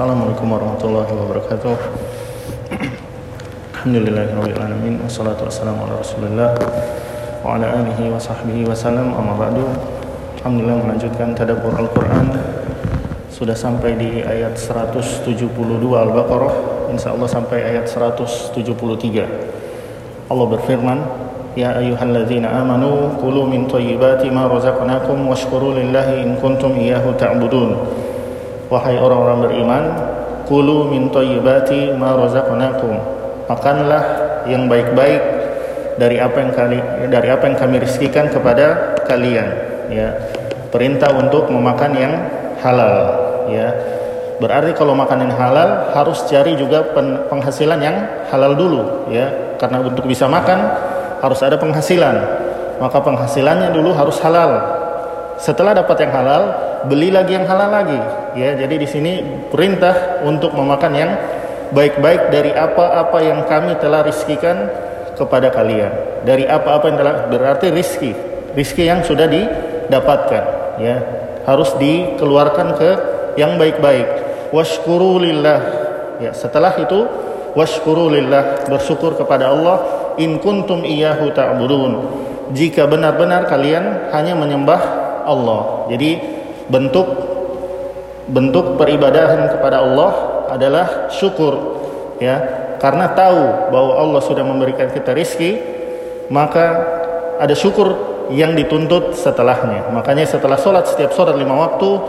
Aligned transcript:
Assalamualaikum 0.00 0.48
warahmatullahi 0.48 1.12
wabarakatuh. 1.12 1.76
Alhamdulillahirabbil 3.76 4.56
alamin 4.56 4.96
wassalatu 5.04 5.44
wassalamu 5.44 5.84
ala 5.84 6.00
Rasulillah 6.00 6.56
wa 7.44 7.60
ala 7.60 7.84
alihi 7.84 8.08
wa 8.08 8.16
sahbihi 8.16 8.64
wasallam 8.64 9.12
amma 9.12 9.36
ba'du. 9.36 9.60
Alhamdulillah 10.40 10.88
melanjutkan 10.88 11.36
tadabbur 11.36 11.76
Al-Qur'an. 11.76 12.32
Sudah 13.28 13.52
sampai 13.52 14.00
di 14.00 14.24
ayat 14.24 14.56
172 14.56 15.36
Al-Baqarah, 15.92 16.88
insyaallah 16.96 17.28
sampai 17.28 17.60
ayat 17.60 17.84
173. 17.84 18.56
Allah 20.32 20.46
berfirman, 20.48 21.04
Ya 21.60 21.76
ayyuhalladzina 21.76 22.48
amanu 22.48 23.20
kulu 23.20 23.52
min 23.52 23.68
thayyibati 23.68 24.32
ma 24.32 24.48
razaqnakum 24.48 25.28
washkuru 25.28 25.76
lillahi 25.76 26.24
in 26.24 26.40
kuntum 26.40 26.72
iyyahu 26.72 27.12
ta'budun. 27.20 27.76
Wahai 28.70 28.96
orang-orang 29.02 29.38
beriman, 29.50 29.84
kulu 30.46 30.86
min 30.94 31.10
thayyibati 31.10 31.98
ma 31.98 32.14
razaqnakum. 32.14 32.94
Makanlah 33.50 34.02
yang 34.46 34.70
baik-baik 34.70 35.22
dari 35.98 36.22
apa 36.22 36.38
yang 36.38 36.52
kali 36.54 36.78
dari 37.10 37.28
apa 37.34 37.50
yang 37.50 37.58
kami 37.58 37.82
rizkikan 37.82 38.30
kepada 38.30 38.94
kalian, 39.10 39.48
ya. 39.90 40.14
Perintah 40.70 41.10
untuk 41.18 41.50
memakan 41.50 41.92
yang 41.98 42.14
halal, 42.62 42.96
ya. 43.50 43.74
Berarti 44.38 44.70
kalau 44.72 44.94
makan 44.94 45.26
yang 45.26 45.34
halal 45.34 45.90
harus 45.90 46.22
cari 46.30 46.54
juga 46.54 46.94
penghasilan 47.26 47.82
yang 47.82 47.96
halal 48.30 48.54
dulu, 48.54 49.10
ya. 49.10 49.58
Karena 49.58 49.82
untuk 49.82 50.06
bisa 50.06 50.30
makan 50.30 50.62
harus 51.18 51.42
ada 51.42 51.58
penghasilan. 51.58 52.16
Maka 52.78 53.02
penghasilannya 53.02 53.74
dulu 53.74 53.92
harus 53.92 54.16
halal. 54.22 54.62
Setelah 55.36 55.74
dapat 55.74 56.06
yang 56.06 56.12
halal, 56.14 56.42
beli 56.86 57.12
lagi 57.12 57.36
yang 57.36 57.44
halal 57.44 57.70
lagi. 57.72 58.00
Ya, 58.38 58.56
jadi 58.56 58.80
di 58.80 58.88
sini 58.88 59.12
perintah 59.50 60.22
untuk 60.24 60.54
memakan 60.54 60.92
yang 60.94 61.10
baik-baik 61.74 62.30
dari 62.30 62.54
apa-apa 62.54 63.18
yang 63.20 63.44
kami 63.44 63.76
telah 63.82 64.06
rizkikan 64.06 64.70
kepada 65.18 65.52
kalian. 65.52 66.22
Dari 66.24 66.46
apa-apa 66.46 66.84
yang 66.88 66.98
telah 67.00 67.14
berarti 67.28 67.68
rizki, 67.74 68.12
rizki 68.54 68.86
yang 68.88 69.04
sudah 69.04 69.28
didapatkan. 69.28 70.44
Ya, 70.80 70.96
harus 71.44 71.74
dikeluarkan 71.76 72.68
ke 72.78 72.90
yang 73.36 73.60
baik-baik. 73.60 74.06
Washkuru 74.54 75.20
lillah. 75.20 75.60
Ya, 76.20 76.32
setelah 76.32 76.76
itu 76.76 77.04
washkuru 77.54 78.10
lillah 78.12 78.66
bersyukur 78.70 79.18
kepada 79.18 79.50
Allah 79.50 79.78
in 80.18 80.38
kuntum 80.38 80.86
iyyahu 80.86 81.34
ta'budun 81.34 81.92
jika 82.54 82.86
benar-benar 82.86 83.46
kalian 83.46 84.10
hanya 84.10 84.34
menyembah 84.34 84.80
Allah 85.26 85.86
jadi 85.90 86.39
bentuk 86.70 87.08
bentuk 88.30 88.78
peribadahan 88.78 89.50
kepada 89.50 89.82
Allah 89.82 90.10
adalah 90.54 91.10
syukur 91.10 91.82
ya. 92.22 92.38
Karena 92.80 93.12
tahu 93.12 93.68
bahwa 93.68 93.92
Allah 94.00 94.20
sudah 94.24 94.40
memberikan 94.40 94.88
kita 94.88 95.12
rizki 95.12 95.60
maka 96.32 96.80
ada 97.36 97.52
syukur 97.52 97.92
yang 98.30 98.54
dituntut 98.54 99.18
setelahnya. 99.18 99.90
Makanya 99.90 100.24
setelah 100.24 100.56
sholat 100.56 100.86
setiap 100.86 101.12
sholat 101.12 101.36
lima 101.36 101.58
waktu 101.58 102.00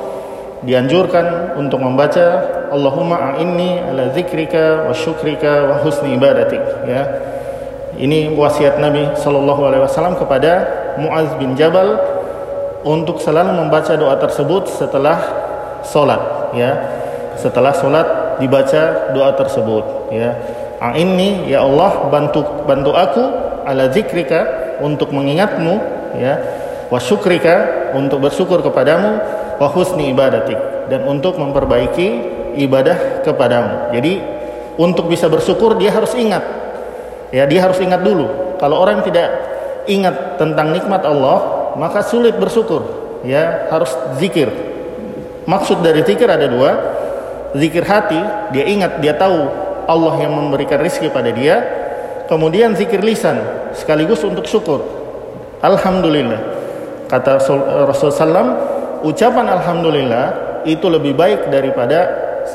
dianjurkan 0.61 1.57
untuk 1.57 1.81
membaca 1.81 2.45
Allahumma 2.69 3.33
a'inni 3.33 3.81
ala 3.81 4.13
zikrika 4.13 4.85
wa 4.85 4.93
syukrika 4.93 5.67
wa 5.67 5.75
husni 5.81 6.15
ibadatik 6.15 6.61
ya. 6.85 7.03
Ini 7.97 8.31
wasiat 8.37 8.79
Nabi 8.79 9.11
Shallallahu 9.19 9.61
Alaihi 9.67 9.83
Wasallam 9.83 10.15
kepada 10.15 10.63
Muaz 10.95 11.27
bin 11.35 11.59
Jabal 11.59 11.99
untuk 12.81 13.21
selalu 13.21 13.55
membaca 13.65 13.93
doa 13.93 14.17
tersebut 14.17 14.69
setelah 14.69 15.19
sholat 15.85 16.53
ya 16.57 16.71
setelah 17.37 17.73
sholat 17.73 18.07
dibaca 18.41 19.13
doa 19.13 19.31
tersebut 19.37 20.13
ya 20.13 20.35
a'inni 20.81 21.49
ya 21.49 21.61
Allah 21.65 22.09
bantu 22.09 22.65
bantu 22.65 22.91
aku 22.93 23.23
ala 23.65 23.89
zikrika 23.93 24.75
untuk 24.81 25.13
mengingatmu 25.13 25.77
ya 26.17 26.41
wa 26.89 26.97
syukrika 26.97 27.89
untuk 27.93 28.19
bersyukur 28.19 28.65
kepadamu 28.65 29.21
wa 29.61 29.67
husni 29.69 30.09
ibadatik 30.09 30.57
dan 30.89 31.05
untuk 31.05 31.37
memperbaiki 31.37 32.41
ibadah 32.57 33.23
kepadamu. 33.23 33.93
Jadi 33.95 34.13
untuk 34.75 35.07
bisa 35.07 35.29
bersyukur 35.29 35.77
dia 35.77 35.93
harus 35.93 36.11
ingat. 36.17 36.43
Ya, 37.31 37.47
dia 37.47 37.63
harus 37.63 37.79
ingat 37.79 38.03
dulu. 38.03 38.57
Kalau 38.59 38.81
orang 38.81 39.05
tidak 39.07 39.29
ingat 39.87 40.35
tentang 40.35 40.75
nikmat 40.75 40.99
Allah, 41.07 41.60
maka 41.77 42.03
sulit 42.03 42.35
bersyukur. 42.35 42.83
Ya, 43.21 43.69
harus 43.69 43.93
zikir. 44.17 44.49
Maksud 45.45 45.85
dari 45.85 46.01
zikir 46.01 46.25
ada 46.25 46.49
dua. 46.49 46.71
Zikir 47.51 47.83
hati, 47.83 48.17
dia 48.55 48.63
ingat, 48.63 49.03
dia 49.03 49.11
tahu 49.11 49.51
Allah 49.83 50.23
yang 50.23 50.31
memberikan 50.31 50.79
rizki 50.79 51.11
pada 51.11 51.29
dia. 51.35 51.59
Kemudian 52.31 52.71
zikir 52.79 53.03
lisan, 53.03 53.43
sekaligus 53.75 54.23
untuk 54.23 54.47
syukur. 54.47 54.87
Alhamdulillah. 55.59 56.39
Kata 57.11 57.43
Rasulullah 57.43 57.91
SAW, 57.91 58.51
ucapan 59.03 59.51
alhamdulillah 59.51 60.25
itu 60.63 60.87
lebih 60.87 61.11
baik 61.11 61.51
daripada 61.51 62.07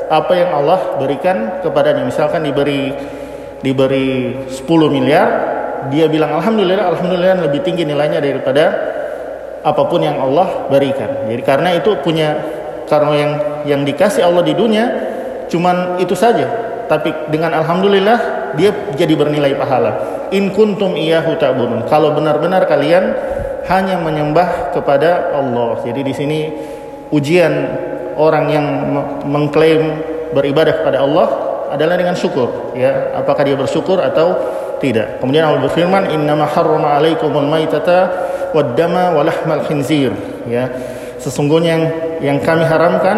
apa 0.09 0.33
yang 0.33 0.49
Allah 0.65 0.97
berikan 0.97 1.61
kepadanya. 1.61 2.09
Misalkan 2.09 2.41
diberi 2.41 2.89
diberi 3.61 4.33
10 4.49 4.65
miliar, 4.89 5.27
dia 5.93 6.09
bilang 6.09 6.41
alhamdulillah, 6.41 6.97
alhamdulillah 6.97 7.45
lebih 7.45 7.61
tinggi 7.61 7.85
nilainya 7.85 8.17
daripada 8.17 8.96
apa 9.63 9.81
pun 9.89 10.01
yang 10.03 10.17
Allah 10.21 10.69
berikan. 10.69 11.29
Jadi 11.29 11.41
karena 11.41 11.69
itu 11.77 11.95
punya 12.01 12.37
karena 12.87 13.13
yang 13.13 13.31
yang 13.67 13.81
dikasih 13.83 14.23
Allah 14.23 14.43
di 14.45 14.53
dunia 14.55 14.85
cuman 15.51 15.99
itu 16.01 16.13
saja. 16.13 16.47
Tapi 16.87 17.31
dengan 17.31 17.51
alhamdulillah 17.57 18.19
dia 18.55 18.71
jadi 18.95 19.13
bernilai 19.15 19.55
pahala. 19.59 19.91
In 20.31 20.51
kuntum 20.55 20.95
iyyahu 20.95 21.35
ta'budun. 21.35 21.87
Kalau 21.87 22.15
benar-benar 22.15 22.67
kalian 22.67 23.15
hanya 23.67 23.99
menyembah 23.99 24.71
kepada 24.71 25.35
Allah. 25.35 25.83
Jadi 25.83 26.01
di 26.03 26.13
sini 26.15 26.39
ujian 27.11 27.53
orang 28.15 28.45
yang 28.51 28.65
mengklaim 29.27 29.99
beribadah 30.31 30.83
kepada 30.83 31.03
Allah 31.03 31.27
adalah 31.67 31.99
dengan 31.99 32.15
syukur, 32.15 32.71
ya. 32.75 33.11
Apakah 33.19 33.43
dia 33.43 33.59
bersyukur 33.59 33.99
atau 33.99 34.35
tidak. 34.79 35.19
Kemudian 35.19 35.51
Allah 35.51 35.67
berfirman, 35.67 36.11
"Innama 36.15 36.47
harrama 36.47 36.95
'alaikumul 36.95 37.47
maitata 37.47 38.26
wad-dama 38.53 39.15
wa 39.15 39.23
lahmal 39.23 39.63
khinzir." 39.65 40.11
Ya. 40.47 40.69
Sesungguhnya 41.17 41.71
yang, 41.75 41.85
yang 42.21 42.37
kami 42.39 42.63
haramkan 42.63 43.17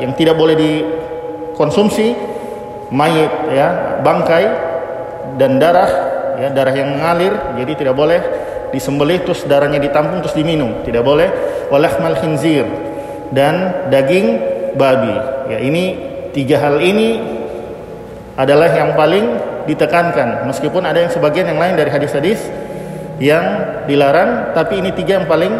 yang 0.00 0.12
tidak 0.16 0.36
boleh 0.36 0.56
dikonsumsi 0.56 2.16
mayit 2.92 3.32
ya, 3.52 4.00
bangkai 4.04 4.44
dan 5.40 5.56
darah 5.56 5.90
ya, 6.36 6.48
darah 6.52 6.74
yang 6.76 6.98
mengalir, 6.98 7.32
jadi 7.56 7.72
tidak 7.72 7.94
boleh 7.96 8.20
disembelih 8.72 9.20
terus 9.22 9.44
darahnya 9.44 9.78
ditampung 9.78 10.24
terus 10.24 10.32
diminum 10.32 10.80
tidak 10.82 11.04
boleh 11.04 11.28
walahmal 11.68 12.16
khinzir 12.16 12.64
dan 13.30 13.86
daging 13.92 14.40
babi 14.74 15.12
ya 15.52 15.60
ini 15.60 15.84
tiga 16.32 16.56
hal 16.56 16.80
ini 16.80 17.20
adalah 18.32 18.72
yang 18.72 18.96
paling 18.96 19.28
ditekankan 19.68 20.48
meskipun 20.48 20.88
ada 20.88 21.04
yang 21.04 21.12
sebagian 21.12 21.52
yang 21.52 21.60
lain 21.60 21.76
dari 21.76 21.92
hadis-hadis 21.92 22.48
yang 23.20 23.44
dilarang 23.90 24.54
tapi 24.56 24.80
ini 24.80 24.94
tiga 24.94 25.20
yang 25.20 25.26
paling 25.28 25.52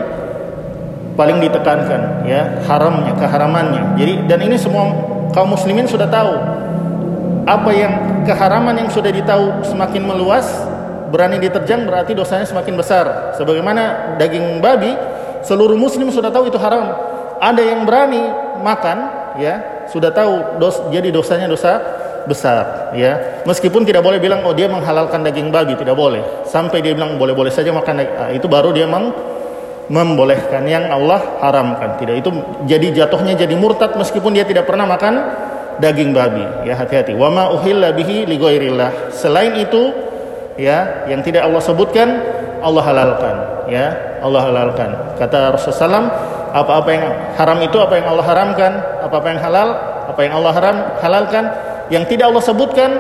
paling 1.13 1.45
ditekankan 1.45 2.25
ya 2.25 2.65
haramnya 2.65 3.13
keharamannya 3.19 3.83
jadi 4.01 4.15
dan 4.31 4.39
ini 4.41 4.57
semua 4.57 4.93
kaum 5.37 5.53
muslimin 5.53 5.85
sudah 5.85 6.09
tahu 6.09 6.33
apa 7.45 7.71
yang 7.75 7.93
keharaman 8.25 8.79
yang 8.79 8.89
sudah 8.89 9.11
ditahu 9.11 9.67
semakin 9.67 10.07
meluas 10.07 10.47
berani 11.13 11.37
diterjang 11.37 11.85
berarti 11.85 12.17
dosanya 12.17 12.49
semakin 12.49 12.75
besar. 12.81 13.37
Sebagaimana 13.37 14.17
daging 14.17 14.65
babi, 14.65 14.97
seluruh 15.45 15.77
muslim 15.77 16.09
sudah 16.09 16.33
tahu 16.33 16.49
itu 16.49 16.57
haram. 16.57 16.97
Ada 17.37 17.61
yang 17.61 17.85
berani 17.85 18.25
makan, 18.65 18.99
ya, 19.37 19.85
sudah 19.93 20.09
tahu 20.09 20.57
dos, 20.57 20.81
jadi 20.89 21.13
dosanya 21.13 21.53
dosa 21.53 22.01
besar, 22.29 22.93
ya. 22.97 23.43
Meskipun 23.49 23.83
tidak 23.87 24.03
boleh 24.07 24.23
bilang 24.23 24.47
oh 24.47 24.55
dia 24.55 24.71
menghalalkan 24.71 25.23
daging 25.23 25.51
babi, 25.51 25.75
tidak 25.79 25.97
boleh. 25.97 26.23
Sampai 26.47 26.81
dia 26.81 26.95
bilang 26.95 27.17
boleh-boleh 27.17 27.51
saja 27.51 27.75
makan 27.75 27.95
nah, 28.03 28.29
itu 28.31 28.47
baru 28.47 28.71
dia 28.71 28.87
meng 28.87 29.13
membolehkan 29.93 30.65
yang 30.65 30.89
Allah 30.89 31.43
haramkan. 31.43 31.99
Tidak 32.01 32.15
itu 32.17 32.31
jadi 32.65 33.05
jatuhnya 33.05 33.35
jadi 33.35 33.53
murtad 33.59 33.99
meskipun 33.99 34.33
dia 34.33 34.47
tidak 34.47 34.65
pernah 34.65 34.87
makan 34.87 35.15
daging 35.83 36.15
babi. 36.15 36.45
Ya 36.65 36.79
hati-hati. 36.79 37.13
Wa 37.19 37.29
ma 37.29 37.51
uhilla 37.51 37.93
bihi 37.93 38.25
Selain 39.11 39.53
itu 39.59 39.93
ya 40.57 41.09
yang 41.09 41.21
tidak 41.25 41.49
Allah 41.49 41.63
sebutkan 41.65 42.09
Allah 42.63 42.83
halalkan 42.85 43.35
ya 43.69 43.87
Allah 44.23 44.49
halalkan 44.49 44.91
kata 45.19 45.57
Rasulullah 45.57 45.81
SAW 45.81 46.09
apa-apa 46.53 46.91
yang 46.93 47.05
haram 47.37 47.59
itu 47.65 47.77
apa 47.81 47.95
yang 47.99 48.07
Allah 48.13 48.25
haramkan 48.27 48.73
apa-apa 49.03 49.27
yang 49.33 49.41
halal 49.41 49.69
apa 50.13 50.21
yang 50.21 50.33
Allah 50.37 50.53
haram 50.53 50.77
halalkan 51.01 51.45
yang 51.89 52.05
tidak 52.07 52.31
Allah 52.31 52.45
sebutkan 52.45 52.91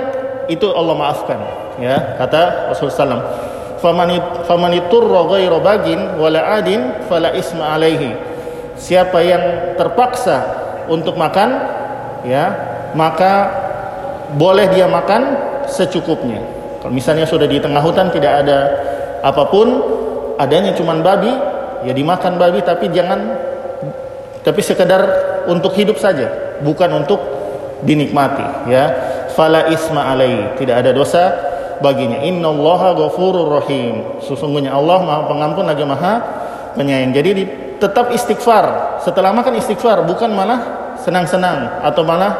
itu 0.50 0.66
Allah 0.74 0.94
maafkan 0.98 1.38
ya 1.78 2.18
kata 2.18 2.72
Rasulullah 2.74 2.98
SAW 2.98 3.22
faman 4.46 4.72
iturra 4.74 5.20
ghairu 5.26 5.58
bagin 5.62 6.18
wala 6.18 6.58
adin 6.58 7.06
fala 7.06 7.34
isma 7.34 7.78
alaihi 7.78 8.14
siapa 8.78 9.22
yang 9.22 9.74
terpaksa 9.78 10.42
untuk 10.90 11.14
makan 11.14 11.50
ya 12.26 12.50
maka 12.94 13.62
boleh 14.36 14.68
dia 14.72 14.88
makan 14.88 15.36
secukupnya. 15.68 16.40
Kalau 16.80 16.92
misalnya 16.92 17.28
sudah 17.28 17.46
di 17.46 17.60
tengah 17.60 17.80
hutan 17.80 18.10
tidak 18.10 18.42
ada 18.44 18.58
apa 19.22 19.46
pun, 19.48 19.68
adanya 20.40 20.74
cuman 20.74 21.04
babi, 21.04 21.30
ya 21.86 21.92
dimakan 21.94 22.40
babi 22.40 22.64
tapi 22.64 22.90
jangan 22.90 23.20
tapi 24.42 24.58
sekedar 24.58 25.02
untuk 25.46 25.76
hidup 25.78 26.00
saja, 26.00 26.58
bukan 26.64 27.06
untuk 27.06 27.20
dinikmati, 27.82 28.70
ya. 28.70 28.84
Fala 29.32 29.68
isma 29.72 30.12
alai, 30.12 30.56
tidak 30.60 30.84
ada 30.84 30.90
dosa 30.92 31.22
baginya. 31.82 32.22
Innallaha 32.22 32.94
ghafurur 32.94 33.58
rahim. 33.58 34.22
Sesungguhnya 34.22 34.70
Allah 34.76 35.02
Maha 35.02 35.22
Pengampun 35.26 35.66
lagi 35.66 35.82
Maha 35.82 36.14
Penyayang. 36.78 37.12
Jadi 37.12 37.42
tetap 37.82 38.14
istighfar. 38.14 38.96
Setelah 39.02 39.34
makan 39.34 39.58
istighfar, 39.58 40.06
bukan 40.06 40.30
malah 40.32 40.60
senang-senang 41.02 41.82
atau 41.82 42.06
malah 42.06 42.32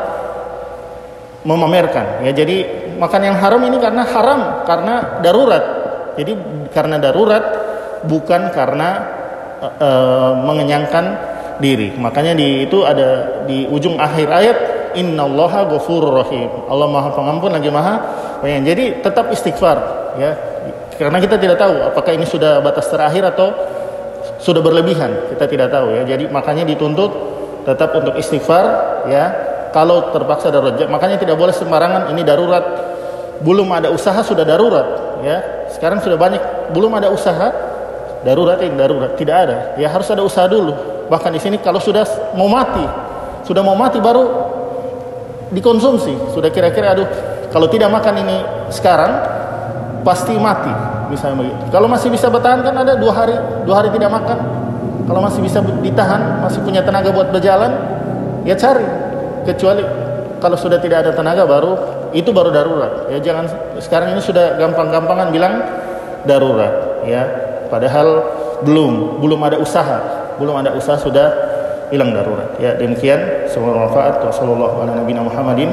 memamerkan. 1.42 2.22
Ya, 2.22 2.30
jadi 2.30 2.64
makan 2.96 3.20
yang 3.26 3.36
haram 3.36 3.60
ini 3.66 3.76
karena 3.82 4.06
haram, 4.06 4.40
karena 4.62 4.94
darurat. 5.20 5.64
Jadi 6.14 6.32
karena 6.70 6.96
darurat 7.02 7.44
bukan 8.06 8.54
karena 8.54 8.88
uh, 9.58 10.32
mengenyangkan 10.38 11.04
diri. 11.58 11.92
Makanya 11.98 12.38
di 12.38 12.64
itu 12.64 12.86
ada 12.86 13.42
di 13.44 13.66
ujung 13.66 13.98
akhir 13.98 14.28
ayat 14.30 14.58
innallaha 14.94 15.68
ghafurur 15.68 16.24
rahim. 16.24 16.48
Allah 16.68 16.88
Maha 16.88 17.10
Pengampun 17.14 17.50
lagi 17.52 17.68
Maha 17.68 17.94
Penyayang. 18.40 18.64
Jadi 18.66 18.84
tetap 19.04 19.30
istighfar 19.30 19.78
ya. 20.18 20.32
Karena 20.96 21.18
kita 21.18 21.40
tidak 21.40 21.58
tahu 21.58 21.74
apakah 21.82 22.12
ini 22.14 22.28
sudah 22.28 22.60
batas 22.62 22.86
terakhir 22.90 23.26
atau 23.32 23.50
sudah 24.38 24.60
berlebihan. 24.60 25.32
Kita 25.32 25.44
tidak 25.48 25.72
tahu 25.72 25.96
ya. 25.96 26.02
Jadi 26.04 26.28
makanya 26.28 26.68
dituntut 26.68 27.10
tetap 27.64 27.94
untuk 27.96 28.14
istighfar 28.18 28.64
ya. 29.08 29.24
Kalau 29.72 30.12
terpaksa 30.12 30.52
darurat 30.52 30.76
makanya 30.92 31.16
tidak 31.16 31.36
boleh 31.40 31.54
sembarangan 31.54 32.12
ini 32.12 32.22
darurat. 32.22 32.64
Belum 33.42 33.66
ada 33.72 33.90
usaha 33.90 34.20
sudah 34.20 34.44
darurat 34.44 35.18
ya. 35.24 35.66
Sekarang 35.72 35.98
sudah 36.04 36.20
banyak 36.20 36.72
belum 36.76 36.92
ada 37.00 37.08
usaha 37.08 37.48
darurat 38.22 38.60
ini 38.60 38.76
darurat. 38.76 39.16
Tidak 39.16 39.36
ada. 39.36 39.74
Ya 39.80 39.88
harus 39.88 40.06
ada 40.12 40.20
usaha 40.20 40.44
dulu. 40.44 40.76
Bahkan 41.08 41.30
di 41.34 41.40
sini 41.40 41.56
kalau 41.58 41.80
sudah 41.80 42.04
mau 42.36 42.46
mati 42.46 43.12
sudah 43.42 43.62
mau 43.62 43.74
mati 43.74 43.98
baru 43.98 44.51
dikonsumsi 45.52 46.32
sudah 46.32 46.48
kira-kira 46.48 46.96
aduh 46.96 47.08
kalau 47.52 47.68
tidak 47.68 47.92
makan 47.92 48.24
ini 48.24 48.36
sekarang 48.72 49.12
pasti 50.02 50.34
mati 50.40 50.72
misalnya 51.12 51.44
begitu. 51.44 51.64
Kalau 51.68 51.86
masih 51.92 52.08
bisa 52.08 52.32
bertahan 52.32 52.64
kan 52.64 52.72
ada 52.72 52.96
dua 52.96 53.12
hari, 53.12 53.36
dua 53.68 53.84
hari 53.84 53.92
tidak 53.92 54.08
makan. 54.08 54.38
Kalau 55.04 55.20
masih 55.20 55.44
bisa 55.44 55.60
ditahan, 55.60 56.40
masih 56.40 56.64
punya 56.64 56.80
tenaga 56.80 57.12
buat 57.12 57.28
berjalan, 57.28 57.68
ya 58.48 58.56
cari. 58.56 58.86
Kecuali 59.44 59.84
kalau 60.40 60.56
sudah 60.56 60.80
tidak 60.80 61.04
ada 61.04 61.10
tenaga 61.12 61.44
baru 61.44 61.72
itu 62.16 62.32
baru 62.32 62.48
darurat. 62.48 63.12
Ya 63.12 63.20
jangan 63.20 63.50
sekarang 63.76 64.16
ini 64.16 64.22
sudah 64.24 64.56
gampang-gampangan 64.56 65.28
bilang 65.28 65.60
darurat, 66.24 67.04
ya. 67.04 67.22
Padahal 67.68 68.24
belum, 68.64 69.20
belum 69.20 69.40
ada 69.42 69.56
usaha, 69.60 69.98
belum 70.38 70.54
ada 70.64 70.70
usaha 70.72 70.96
sudah 70.96 71.51
hilang 71.92 72.16
darurat. 72.16 72.56
Ya 72.56 72.74
demikian. 72.74 73.46
Semoga 73.46 73.86
manfaat. 73.86 74.24
Wassalamualaikum 74.24 74.80
warahmatullahi 75.20 75.68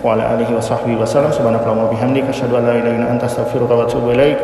wa 0.00 0.16
ala 0.16 0.32
alihi 0.32 0.56
wa 0.56 0.64
sahbihi 0.64 0.96
wasallam 0.96 1.28
subhanakallahumma 1.28 1.92
bihamdika 1.92 2.32
asyhadu 2.32 2.56
an 2.56 2.72
la 2.72 2.74
ilaha 2.80 2.96
illa 2.96 3.06
anta 3.12 3.28
astaghfiruka 3.28 3.76
wa 3.76 3.84
atubu 3.84 4.16
ilaik 4.16 4.40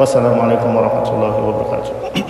Wassalamualaikum 0.00 0.72
warahmatullahi 0.72 1.36
wabarakatuh. 1.44 2.24